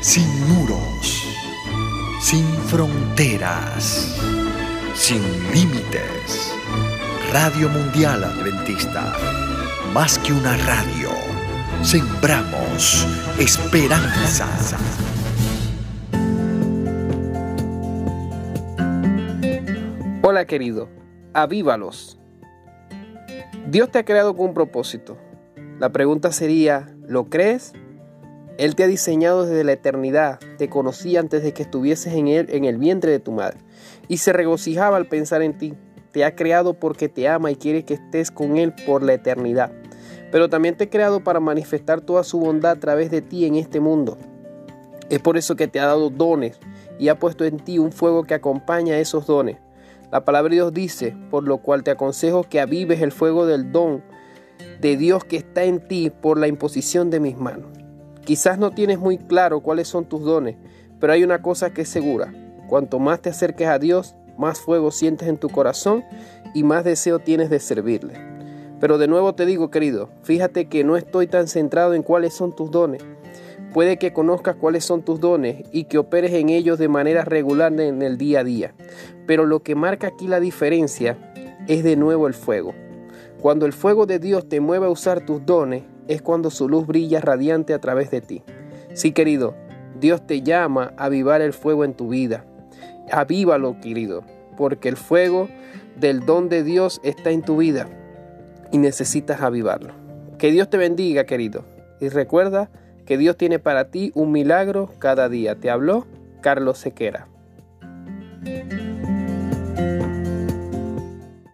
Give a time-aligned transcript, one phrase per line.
[0.00, 1.26] sin muros,
[2.20, 4.18] sin fronteras,
[4.94, 5.20] sin
[5.52, 6.54] límites.
[7.32, 9.14] Radio Mundial Adventista,
[9.92, 11.10] más que una radio,
[11.82, 13.06] sembramos
[13.38, 14.48] esperanza.
[20.22, 20.88] Hola querido,
[21.34, 22.18] avívalos.
[23.68, 25.18] Dios te ha creado con un propósito.
[25.78, 27.74] La pregunta sería, ¿lo crees?
[28.60, 32.46] Él te ha diseñado desde la eternidad, te conocía antes de que estuvieses en él
[32.50, 33.56] en el vientre de tu madre
[34.06, 35.72] y se regocijaba al pensar en ti.
[36.12, 39.72] Te ha creado porque te ama y quiere que estés con él por la eternidad.
[40.30, 43.54] Pero también te ha creado para manifestar toda su bondad a través de ti en
[43.54, 44.18] este mundo.
[45.08, 46.60] Es por eso que te ha dado dones
[46.98, 49.56] y ha puesto en ti un fuego que acompaña esos dones.
[50.12, 53.72] La palabra de Dios dice, por lo cual te aconsejo que avives el fuego del
[53.72, 54.02] don
[54.82, 57.79] de Dios que está en ti por la imposición de mis manos.
[58.30, 60.54] Quizás no tienes muy claro cuáles son tus dones,
[61.00, 62.32] pero hay una cosa que es segura.
[62.68, 66.04] Cuanto más te acerques a Dios, más fuego sientes en tu corazón
[66.54, 68.14] y más deseo tienes de servirle.
[68.78, 72.54] Pero de nuevo te digo, querido, fíjate que no estoy tan centrado en cuáles son
[72.54, 73.02] tus dones.
[73.74, 77.72] Puede que conozcas cuáles son tus dones y que operes en ellos de manera regular
[77.80, 78.74] en el día a día.
[79.26, 81.18] Pero lo que marca aquí la diferencia
[81.66, 82.74] es de nuevo el fuego.
[83.40, 86.86] Cuando el fuego de Dios te mueve a usar tus dones, es cuando su luz
[86.88, 88.42] brilla radiante a través de ti.
[88.94, 89.54] Sí, querido,
[90.00, 92.44] Dios te llama a avivar el fuego en tu vida.
[93.12, 94.24] Avívalo, querido,
[94.56, 95.48] porque el fuego
[95.96, 97.88] del don de Dios está en tu vida
[98.72, 99.94] y necesitas avivarlo.
[100.36, 101.64] Que Dios te bendiga, querido.
[102.00, 102.70] Y recuerda
[103.06, 105.54] que Dios tiene para ti un milagro cada día.
[105.54, 106.06] Te habló
[106.40, 107.28] Carlos Sequera.